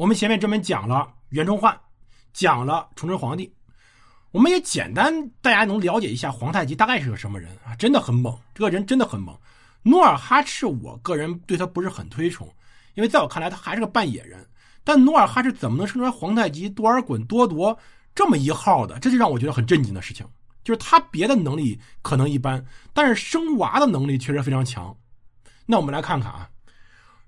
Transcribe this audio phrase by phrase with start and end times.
[0.00, 1.78] 我们前面专门讲了袁崇焕，
[2.32, 3.52] 讲了崇祯皇帝，
[4.30, 5.12] 我们也简单
[5.42, 7.76] 大家能了解一下皇太极大概是个什么人啊？
[7.76, 9.38] 真的很猛，这个人真的很猛。
[9.82, 12.48] 努尔哈赤，我个人对他不是很推崇，
[12.94, 14.42] 因为在我看来他还是个半野人。
[14.84, 17.78] 但努尔哈赤怎么能生出来皇太极多尔衮多铎
[18.14, 18.98] 这么一号的？
[19.00, 20.26] 这就让我觉得很震惊的事情。
[20.64, 22.64] 就是他别的能力可能一般，
[22.94, 24.96] 但是生娃的能力确实非常强。
[25.66, 26.48] 那我们来看看啊，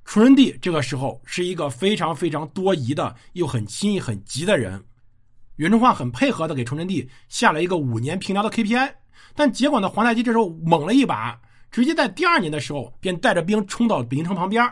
[0.04, 4.84] 崇祯帝这个时候是一个非常非常多疑的，又很轻易很急的人。
[5.56, 8.92] 袁崇焕很配合的给崇祯帝下了一个五年平辽的 KPI，
[9.34, 14.62] 但结果呢，皇太极这时候猛了一把，直接在第二年的时候便带着兵冲到北京城旁边。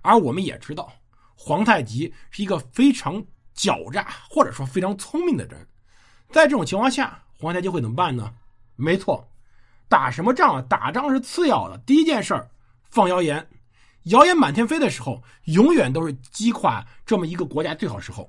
[0.00, 0.92] 而我们也知道，
[1.34, 3.22] 皇太极是一个非常
[3.56, 5.66] 狡诈或者说非常聪明的人，
[6.30, 7.18] 在这种情况下。
[7.38, 8.32] 皇太极会怎么办呢？
[8.76, 9.28] 没错，
[9.88, 10.62] 打什么仗啊？
[10.68, 12.48] 打仗是次要的，第一件事儿
[12.88, 13.44] 放谣言，
[14.04, 18.28] 谣言满天飞的时候，永远都是击垮这么一个国家最好时候。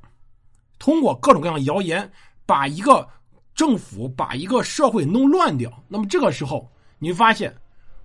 [0.78, 2.10] 通过各种各样谣言，
[2.46, 3.08] 把一个
[3.56, 5.72] 政府、把一个社会弄乱掉。
[5.88, 7.56] 那么这个时候，你会发现，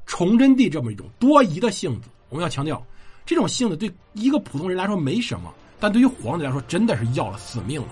[0.06, 2.82] 崇祯帝这么一种多疑的性子，我们要强调，
[3.26, 7.88] 这种性子对一个普通人来说没什么，但对于皇帝来说，真的是要了死命了。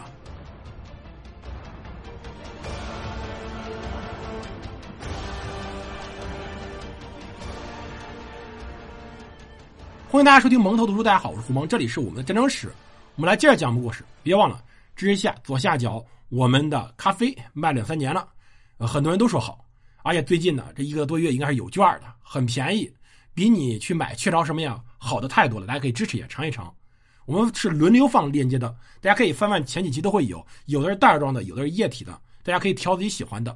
[10.17, 12.73] 欢迎大家收听蒙头读书，大家好，我是胡蒙，这里是我们的战争史，
[13.17, 14.03] 我们来接着讲故事。
[14.23, 14.65] 别忘了
[14.95, 18.27] 支持一下左下角我们的咖啡卖两三年了，
[18.79, 19.63] 呃，很多人都说好，
[20.03, 22.91] 而且最近呢这一个多月应该是有券的，很便宜，
[23.35, 25.67] 比你去买雀巢什么呀好的太多了。
[25.67, 26.75] 大家可以支持也尝一尝。
[27.27, 33.55] 我们是轮流放链接的，大家可以翻翻前几期都会有，有的是袋装的，有的是液体的，大家可以挑自己喜欢的。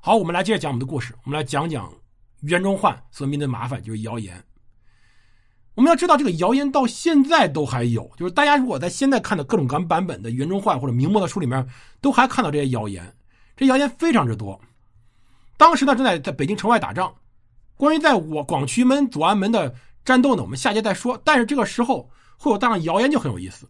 [0.00, 1.92] 好，我们来接着讲我们的故事，我们来讲讲
[2.40, 4.42] 袁崇焕所面对的麻烦，就是谣言。
[5.76, 11.68] 我们要知道，这个谣言到现在都还有，就是大家如果在现在看的各种各版本的袁崇焕或者明末的书里面，
[12.00, 13.14] 都还看到这些谣言。
[13.58, 14.58] 这谣言非常之多。
[15.58, 17.14] 当时呢，正在在北京城外打仗。
[17.76, 21.20] 关于在我广渠门、左安门的战斗呢，我们下节再说。
[21.22, 22.08] 但是这个时候
[22.38, 23.68] 会有大量谣言，就很有意思。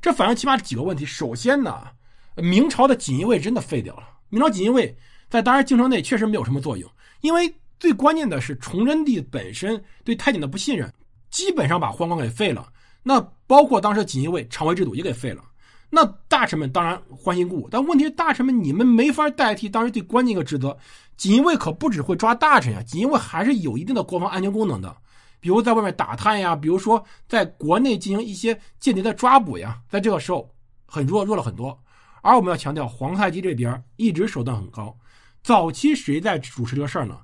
[0.00, 1.04] 这反映起码几个问题。
[1.04, 1.88] 首先呢，
[2.36, 4.04] 明朝的锦衣卫真的废掉了。
[4.28, 4.96] 明朝锦衣卫
[5.28, 6.88] 在当时京城内确实没有什么作用，
[7.20, 10.94] 因为最关键的是崇祯帝本身对太监的不信任。
[11.30, 12.72] 基本上把宦官给废了，
[13.02, 15.42] 那包括当时锦衣卫常规制度也给废了。
[15.90, 20.76] 那大臣们当然欢欣鼓舞，但问题是大臣们你们没法代替当时最关键一个职责。
[21.16, 24.94] 锦衣卫可不只会抓大臣呀，锦衣卫还是有一定的国防安全功能的，
[25.40, 29.80] 比如在外面打探呀，比如说在国内进行一些间谍的抓捕呀。
[29.88, 30.48] 在这个时候
[30.86, 31.78] 很弱，弱了很多。
[32.20, 34.94] 而我们要强调，皇太极这边一直手段很高。
[35.42, 37.18] 早期谁在主持这个事儿呢？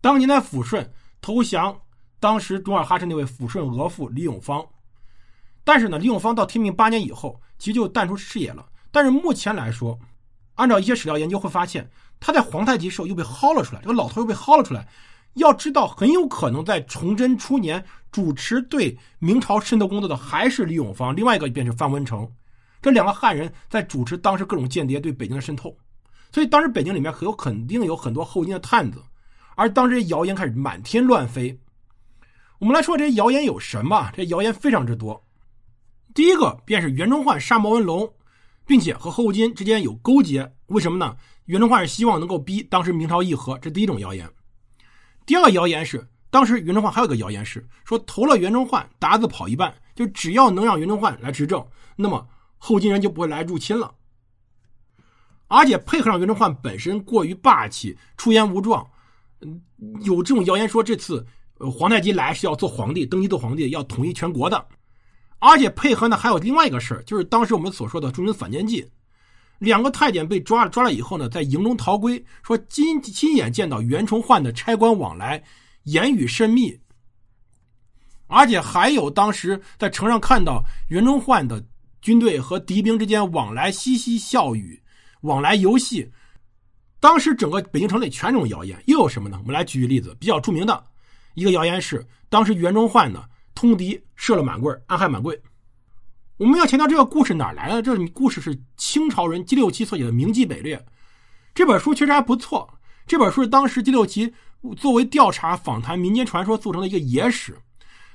[0.00, 0.88] 当年的抚顺
[1.20, 1.76] 投降。
[2.18, 4.64] 当时努尔哈赤那位抚顺额驸李永芳，
[5.64, 8.66] 但是呢，李永芳到天命八年以后，其实就淡出视野了。
[8.90, 9.98] 但是目前来说，
[10.54, 14.88] 按照一些史料研究会发现，他在皇太极时候又被薅了出来，这个老头又被薅了出来。
[15.34, 22.26] 要知道，很有可能在崇祯初年主持对明朝渗透工作的还是李永芳，另外一个便是范文成，
[22.80, 25.76] 这两个汉人在主持当时各种间谍对北京的渗透。
[26.32, 29.02] 所以当时北京里面很有肯定有很多后金的探子，
[29.56, 31.58] 而当时谣言开始满天乱飞。
[32.58, 34.10] 我们来说这些谣言有什么？
[34.14, 35.22] 这谣言非常之多。
[36.14, 38.10] 第一个便是袁崇焕杀毛文龙，
[38.64, 40.50] 并且和后金之间有勾结。
[40.68, 41.14] 为什么呢？
[41.44, 44.28] 袁崇焕是希望能够逼当时明朝议和，这第一种谣言。
[45.26, 51.64] 第二个谣言是，当时袁崇焕还有个谣言是说，投了袁崇焕，鞑子跑一半，就只要能让袁崇焕来执政，
[51.94, 53.94] 那么后金人就不会来入侵了。
[55.48, 58.88] 而且配合上袁崇焕本身过于霸气、出言无状，
[59.42, 59.60] 嗯，
[60.00, 61.26] 有这种谣言说这次。
[61.58, 64.62] 呃，皇太极来是要做皇帝，登基做皇帝，要统一全国的，
[65.38, 68.86] 而且配合呢还有另外一个事儿，就是当时我们所说的中军反间计，
[69.58, 75.42] 两个太监被抓了，抓了以后呢，在营中逃归，说亲亲眼见到袁崇焕的差官往来，
[75.84, 76.78] 言语甚密，
[78.26, 81.64] 而且还有当时在城上看到袁崇焕的
[82.02, 84.78] 军队和敌兵之间往来嬉嬉笑语，
[85.22, 86.10] 往来游戏，
[87.00, 89.38] 当时整个北京城内全这种谣言，又有什么呢？
[89.40, 90.84] 我们来举个例子，比较著名的。
[91.36, 93.22] 一个谣言是，当时袁崇焕呢
[93.54, 95.38] 通敌射了满贵，暗害满贵。
[96.38, 97.82] 我们要强调这个故事哪来的？
[97.82, 100.76] 这故事是清朝人姬六奇所写的《明记北略》
[101.54, 102.78] 这本书，确实还不错。
[103.06, 104.32] 这本书是当时姬六奇
[104.78, 107.54] 作为调查访谈民间传说组成的一个野史，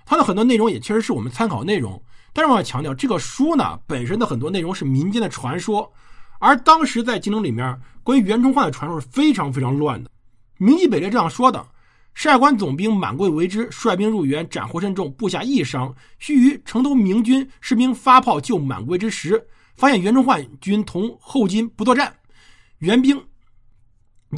[0.03, 2.03] 它的很多内容也确实是我们参考内容。
[2.33, 5.93] 但是我要强调，这个书呢本身的很多内容是民间的传说，
[6.39, 10.09] 而当时在京城里面关于袁崇焕的传说是非常非常乱的。
[10.57, 11.63] 《明记北略》这样说的。
[12.13, 15.95] 率关总兵满贵为之，率兵入援，斩获甚众，部下一伤。
[16.19, 22.13] 须臾，城头明军士兵发炮救满贵之时，发现袁崇焕军同后金不作战，
[22.79, 23.19] 援兵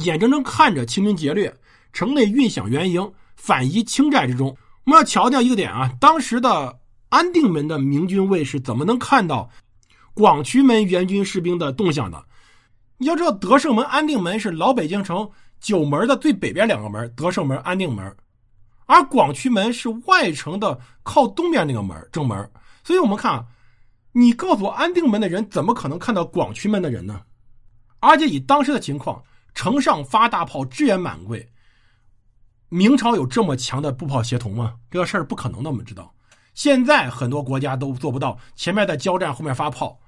[0.00, 1.54] 眼睁睁看着清兵劫掠，
[1.92, 4.56] 城内运饷援营，反移清寨之中。
[4.84, 6.78] 我们要强调一个点啊，当时的
[7.08, 9.50] 安定门的明军卫士怎么能看到
[10.14, 12.24] 广渠门援军士兵的动向的？
[12.98, 15.28] 你要知道，德胜门、安定门是老北京城
[15.64, 18.14] 九门的最北边两个门，德胜门、安定门，
[18.84, 22.50] 而广渠门是外城的靠东边那个门正门。
[22.84, 23.46] 所以我们看啊，
[24.12, 27.22] 你告诉我安定门的人怎么可能看到广渠门的人呢？
[28.00, 29.24] 而且以当时的情况，
[29.54, 31.50] 城上发大炮支援满贵。
[32.68, 34.74] 明朝有这么强的步炮协同吗？
[34.90, 35.70] 这个事儿不可能的。
[35.70, 36.14] 我们知道，
[36.52, 39.98] 现在很多国家都做不到，前面在交战，后面发炮，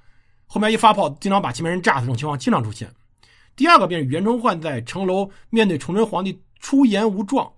[0.45, 2.93] 后面一发炮，经常把前面人炸死，这种情况经常出现。
[3.57, 7.51] 第二个便是袁崇焕在城楼面对崇祯皇帝出言无状，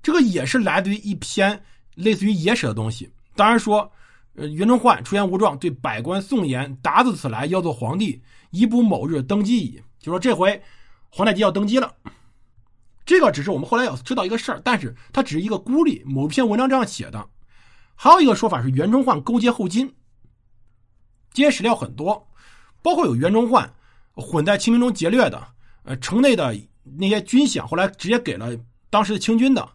[0.00, 1.60] 这个也是来自于一篇
[1.96, 3.12] 类似于野史的东西。
[3.34, 3.90] 当然说，
[4.36, 10.62] 呃，袁崇焕出言无状，对百官宋言：“达子此来要做皇帝，以补某日登基矣。”就说这回
[11.08, 11.92] 皇太极要登基了。
[13.04, 16.02] 这个只是我们后来要知道一个事儿，但是它只是一个孤立。
[16.06, 17.28] 某篇文章这样写的，
[17.94, 19.92] 还有一个说法是袁崇焕勾结后金。
[21.32, 22.28] 这些史料很多，
[22.82, 23.72] 包括有袁崇焕
[24.14, 25.46] 混在清兵中劫掠的，
[25.82, 26.56] 呃，城内的
[26.96, 28.56] 那些军饷后来直接给了
[28.90, 29.68] 当时的清军的。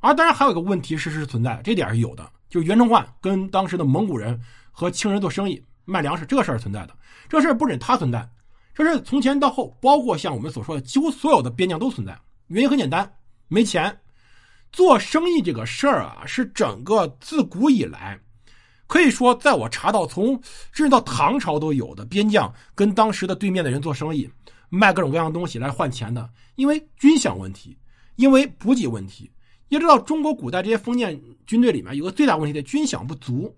[0.00, 4.40] 而当然还有一个问题，事实是存在，这点是有的，就是袁崇焕跟当时的蒙古人
[4.70, 6.94] 和清人做生意卖粮食，这事儿存在的。
[7.28, 8.28] 这事儿不仅他存在，
[8.74, 12.16] 这是从前到后，包括像我们所说的，几乎所有的边将都存在。
[12.46, 13.10] 原因很简单，
[13.48, 13.98] 没钱。
[14.70, 18.18] 做生意这个事儿啊，是整个自古以来，
[18.86, 20.40] 可以说在我查到，从
[20.72, 24.30] 甚至到唐朝都有的边将跟当时的对面的人做生意，
[24.68, 26.30] 卖各种各样的东西来换钱的。
[26.54, 27.76] 因为军饷问题，
[28.14, 29.30] 因为补给问题。
[29.68, 33.56] 要知道，中国古代这些封建军队里面有个最大问题的军饷不足。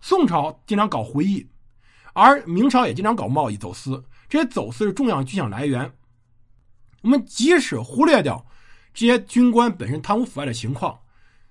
[0.00, 1.46] 宋朝经常搞回役，
[2.14, 5.92] 而明朝也经常搞贸易走私，这些走私是重要军饷来源。
[7.02, 8.44] 我们即使忽略掉
[8.94, 10.98] 这些军官本身贪污腐败的情况，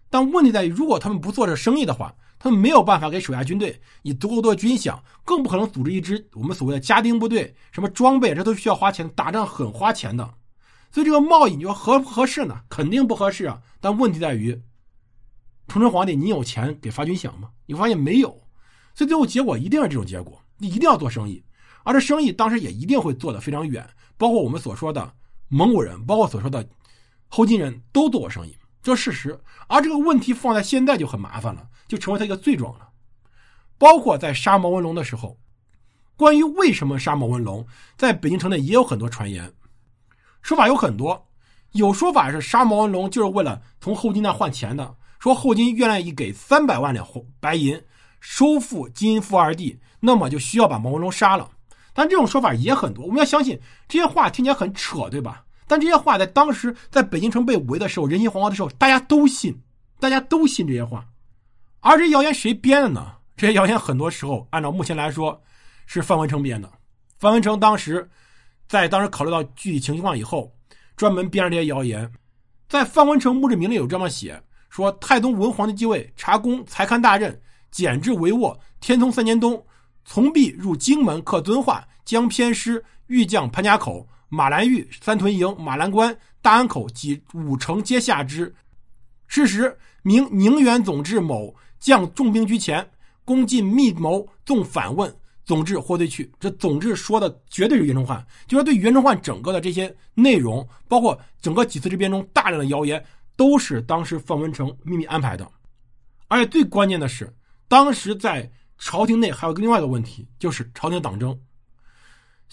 [0.10, 10.28] 但问题在于，如果他们不做这生意的话，他们没有办法给手下军队以足够多的军饷，更不可能组织一支我们所谓的家丁部队，什么装备，这都需要花钱，打仗很花钱的。
[10.92, 12.62] 所以这个贸易，你说合不合适呢？
[12.68, 13.62] 肯定不合适啊。
[13.80, 14.60] 但问题在于，
[15.68, 17.52] 崇祯皇帝，你有钱给发军饷吗？
[17.68, 18.30] 你发现没有？
[18.96, 21.44] 所以最后结果一定是这种结果，你一定要做生意，
[21.84, 23.88] 而这生意当时也一定会做得非常远，
[24.18, 25.14] 包括我们所说的。
[25.48, 26.66] 蒙古人，包括所说的
[27.28, 29.40] 后金人都做过生意，这事实。
[29.68, 32.90] 而这个问题放在现在就很麻烦了，就成为他一个罪状了。
[33.78, 35.38] 包括在杀毛文龙的时候，
[36.16, 37.66] 关于为什么杀毛文龙，
[37.98, 39.52] 在北京城内也有很多传言，
[40.42, 41.28] 说法有很多。
[41.72, 47.08] 有说法是杀毛文龙就是为了从后金那换钱的，说后金愿意给三百万两
[47.40, 47.82] 白银
[48.20, 51.50] 收复金富二地，那么就需要把毛文龙杀了。
[51.94, 55.44] 但这种说法也很多，我们要相信这些话听起来很扯，对吧？
[55.72, 59.58] 但这些话在当时在北京城被围的时候，人心惶惶的时候，大家都信，
[60.02, 61.08] 大家都信这些话。
[61.80, 63.14] 而这谣言谁编的呢？
[63.38, 65.42] 这些谣言很多时候按照目前来说
[65.86, 66.70] 是范文成编的。
[67.20, 68.06] 范文成当时
[68.68, 70.54] 在当时考虑到具体情况以后，
[70.98, 72.12] 专门编了这些谣言。
[72.68, 77.42] 在范文成墓志铭里有这么写：说太宗文皇帝继位，查公才堪大任，
[77.72, 78.54] 简制帷幄。
[78.82, 79.66] 天聪三年冬。
[80.04, 88.56] 从毕入荆门，刻遵化，将偏师御将潘家口、马兰峪、三屯营、马兰关、大安口及五城皆下之。
[89.28, 92.90] 是时，明宁远总制某将重兵居前，
[93.26, 96.32] 攻进密谋，纵反问，总制获罪去。
[96.40, 103.04] 这总制说的绝对是袁崇焕，就说对袁崇焕整个的这些内容，包括整个几次之变中大量的谣言，
[103.36, 105.46] 都是当时范文成秘密安排的。
[106.30, 107.32] 而且最关键的是，
[107.68, 108.50] 当时在。
[108.84, 111.40] 朝廷内还有另外一个问题，就是朝廷党争。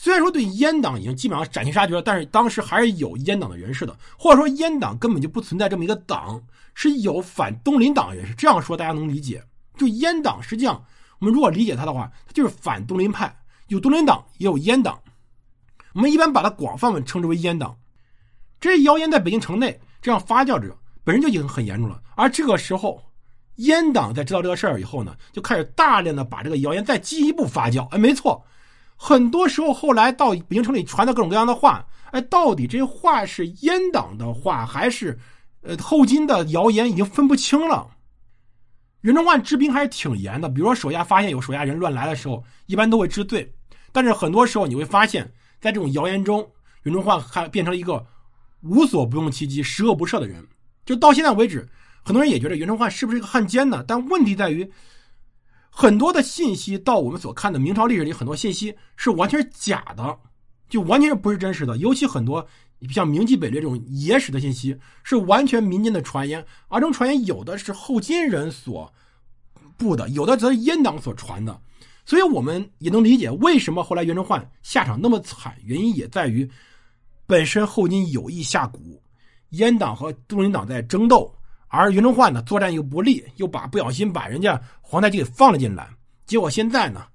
[0.01, 6.41] 虽然说对阉党已经基本上斩尽杀绝了，但是当时还是有阉党的人士的，或者说阉党根本就不存在这么一个党，
[6.73, 8.33] 是有反东林党人士。
[8.37, 9.43] 这样说大家能理解？
[9.77, 10.81] 就阉党实际上，
[11.19, 13.37] 我们如果理解他的话，他就是反东林派，
[13.67, 14.97] 有东林党也有阉党。
[15.95, 17.77] 我们一般把它广泛的称之为阉党。
[18.61, 23.03] 这谣言在北京城内这样发酵着，本身就已经很严重了，而这个时候。
[23.57, 27.85] 阉党在知道这个事儿以后呢，就开始大量的把这个谣言再进一步发酵。
[27.89, 28.41] 哎，没错，
[29.01, 35.17] 很多时候后来到北京城里传的各种各样的话，哎，到底这话是阉党的话，还是
[35.63, 37.89] 呃后金的谣言，已经分不清了。
[39.03, 43.49] 袁崇焕治兵还是挺严的，比如说手下发现有手下人乱来的时候，一般都会治罪。
[43.93, 46.47] 但是很多时候你会发现，在这种谣言中，
[46.83, 48.05] 袁崇焕还变成了一个
[48.63, 50.45] 无所不用其极、十恶不赦的人。
[50.85, 51.69] 就到现在为止，
[52.03, 53.85] 很多人也觉得袁崇焕是不是一个汉奸呢？
[53.87, 54.69] 但问题在于，
[55.71, 60.19] 很多的信息到我们所看的明朝历史里，很多信息是完全是假的，
[60.69, 61.77] 就完全是不是真实的。
[61.77, 62.45] 尤其很多
[62.91, 68.93] 像明记北略这种野史的信息，是完全民间的传言，而这种传言有的是后金人所
[69.77, 71.61] 布的，有的则是阉党所传的。
[72.05, 76.49] 所以我们也能理解为什么后来袁崇焕下场那么惨，原因也在于
[77.27, 78.99] 本身后金有意下蛊，
[79.53, 81.31] 阉党和东林党在争斗，
[81.69, 85.89] 而袁崇焕呢作战又不利，又把不小心把人家皇太极给放了进来，
[86.27, 87.07] 结果现在呢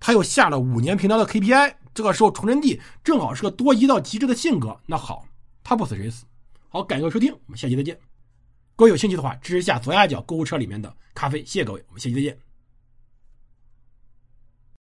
[0.00, 5.26] 他又下了五年平辽的 KPI，这个时候崇祯帝正好是个多疑到极致的性格，那好，
[5.64, 6.24] 他不死谁死？
[6.68, 7.98] 好，感谢各位收听，我们下期再见。
[8.76, 12.47] 各位有兴趣的话，支持一下左下角购物车里面的咖啡，谢谢各位，我们下期再见。